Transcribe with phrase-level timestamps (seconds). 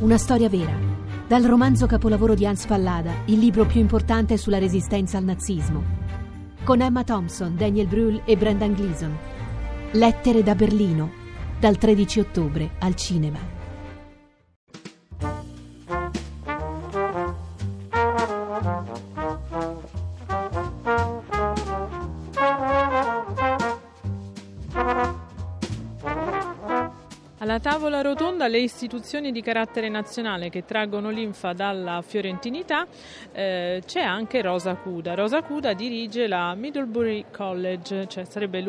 [0.00, 0.72] Una storia vera.
[1.28, 5.82] Dal romanzo capolavoro di Hans Pallada, il libro più importante sulla resistenza al nazismo.
[6.64, 9.14] Con Emma Thompson, Daniel Brühl e Brendan Gleeson.
[9.90, 11.10] Lettere da Berlino,
[11.58, 13.59] dal 13 ottobre al cinema.
[27.42, 32.86] Alla tavola rotonda le istituzioni di carattere nazionale che traggono linfa dalla fiorentinità
[33.32, 35.14] eh, c'è anche Rosa Cuda.
[35.14, 38.62] Rosa Cuda dirige la Middlebury College, cioè sarebbe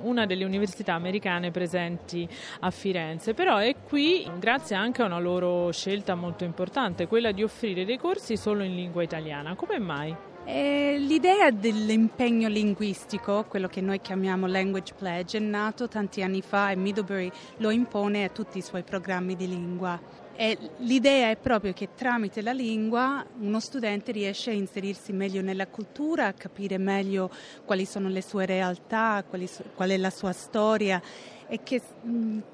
[0.00, 2.28] una delle università americane presenti
[2.60, 7.44] a Firenze, però è qui grazie anche a una loro scelta molto importante, quella di
[7.44, 9.54] offrire dei corsi solo in lingua italiana.
[9.54, 10.34] Come mai?
[10.48, 16.70] E l'idea dell'impegno linguistico, quello che noi chiamiamo Language Pledge, è nato tanti anni fa
[16.70, 20.00] e Middlebury lo impone a tutti i suoi programmi di lingua.
[20.36, 25.66] E l'idea è proprio che tramite la lingua uno studente riesce a inserirsi meglio nella
[25.66, 27.28] cultura, a capire meglio
[27.64, 31.02] quali sono le sue realtà, quali, qual è la sua storia
[31.48, 31.80] e che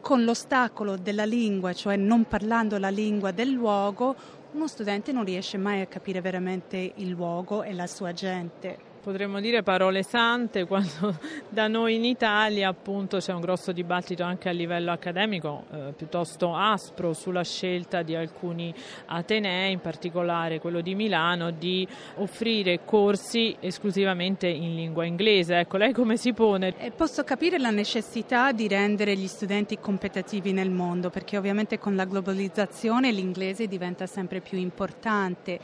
[0.00, 4.14] con l'ostacolo della lingua, cioè non parlando la lingua del luogo,
[4.52, 9.40] uno studente non riesce mai a capire veramente il luogo e la sua gente potremmo
[9.40, 14.52] dire parole sante quando da noi in Italia appunto c'è un grosso dibattito anche a
[14.52, 18.72] livello accademico eh, piuttosto aspro sulla scelta di alcuni
[19.06, 21.86] atenei, in particolare quello di Milano, di
[22.16, 25.58] offrire corsi esclusivamente in lingua inglese.
[25.58, 26.74] Ecco, lei come si pone?
[26.78, 31.96] Eh, posso capire la necessità di rendere gli studenti competitivi nel mondo perché ovviamente con
[31.96, 35.58] la globalizzazione l'inglese diventa sempre più importante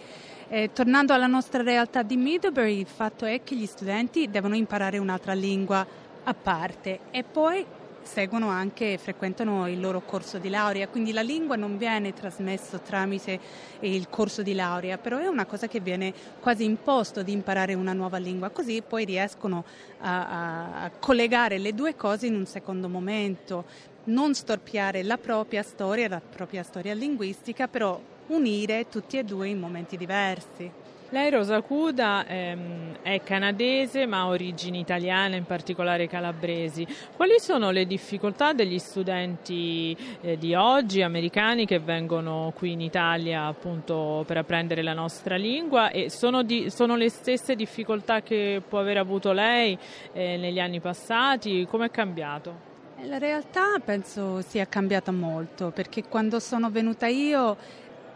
[0.48, 4.98] eh, tornando alla nostra realtà di Middlebury, il fatto è che gli studenti devono imparare
[4.98, 5.86] un'altra lingua
[6.24, 7.64] a parte e poi
[8.02, 12.78] seguono anche e frequentano il loro corso di laurea, quindi la lingua non viene trasmessa
[12.78, 13.38] tramite
[13.80, 17.92] il corso di laurea, però è una cosa che viene quasi imposto di imparare una
[17.92, 19.64] nuova lingua, così poi riescono
[20.00, 23.66] a, a collegare le due cose in un secondo momento,
[24.04, 29.58] non storpiare la propria storia, la propria storia linguistica, però unire tutti e due in
[29.58, 30.70] momenti diversi.
[31.10, 36.86] Lei Rosa Cuda ehm, è canadese ma ha origini italiane, in particolare calabresi.
[37.16, 43.46] Quali sono le difficoltà degli studenti eh, di oggi, americani, che vengono qui in Italia
[43.46, 48.78] appunto per apprendere la nostra lingua e sono, di, sono le stesse difficoltà che può
[48.78, 49.78] aver avuto lei
[50.12, 51.66] eh, negli anni passati?
[51.70, 52.66] Come è cambiato?
[53.04, 57.56] La realtà penso sia cambiata molto perché quando sono venuta io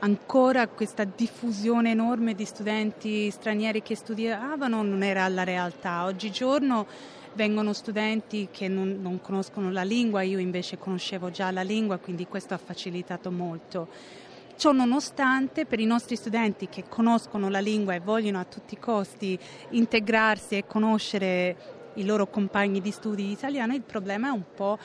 [0.02, 6.04] ancora questa diffusione enorme di studenti stranieri che studiavano non era la realtà.
[6.04, 6.86] Oggigiorno
[7.34, 12.26] vengono studenti che non, non, conoscono la lingua, io invece conoscevo già la lingua, quindi
[12.26, 13.88] questo ha facilitato molto.
[14.56, 18.78] Ciò nonostante per i nostri studenti che conoscono la lingua e vogliono a tutti i
[18.78, 19.38] costi
[19.70, 21.56] integrarsi e conoscere
[21.94, 24.78] i loro compagni di studi italiani, il problema è un po',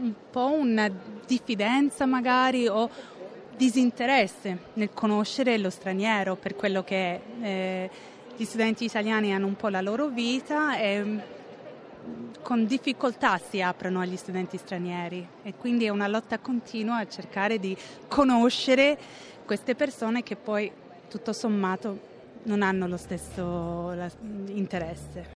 [0.00, 0.90] un po una
[1.26, 2.88] diffidenza magari o
[3.56, 7.20] disinteresse nel conoscere lo straniero per quello che.
[7.40, 7.90] Eh,
[8.36, 11.18] gli studenti italiani hanno un po' la loro vita e mm,
[12.42, 17.58] con difficoltà si aprono agli studenti stranieri e quindi è una lotta continua a cercare
[17.58, 17.76] di
[18.08, 18.98] conoscere
[19.44, 20.70] queste persone che poi
[21.08, 22.12] tutto sommato
[22.44, 23.94] non hanno lo stesso
[24.48, 25.24] interesse.